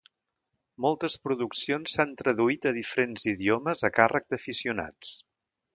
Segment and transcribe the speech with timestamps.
[0.85, 5.19] Moltes produccions s'han traduït a diferents idiomes a càrrec d'aficionats.